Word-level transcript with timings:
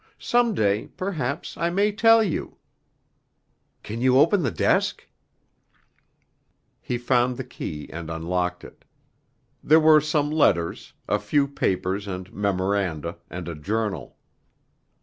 Some 0.17 0.55
day, 0.55 0.87
perhaps, 0.97 1.55
I 1.57 1.69
may 1.69 1.91
tell 1.91 2.23
you. 2.23 2.57
Can 3.83 4.01
you 4.01 4.17
open 4.17 4.41
the 4.41 4.49
desk?" 4.49 5.07
He 6.81 6.97
found 6.97 7.37
the 7.37 7.43
key 7.43 7.87
and 7.93 8.09
unlocked 8.09 8.63
it. 8.63 8.83
There 9.63 9.79
were 9.79 10.01
some 10.01 10.31
letters, 10.31 10.93
a 11.07 11.19
few 11.19 11.47
papers 11.47 12.07
and 12.07 12.33
memoranda, 12.33 13.19
and 13.29 13.47
a 13.47 13.53
journal. 13.53 14.17